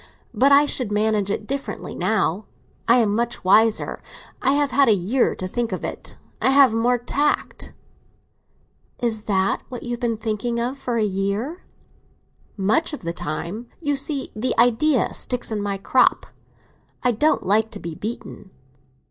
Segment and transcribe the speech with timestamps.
[0.33, 2.45] But I should manage it differently now.
[2.87, 4.01] I am much wiser;
[4.41, 6.17] I have had a year to think of it.
[6.41, 7.73] I have more tact."
[8.99, 11.61] "Is that what you have been thinking of for a year?"
[12.57, 13.67] "Much of the time.
[13.79, 16.25] You see, the idea sticks in my crop.
[17.03, 18.49] I don't like to be beaten."